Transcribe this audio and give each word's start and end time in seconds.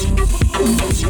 Música 0.00 1.09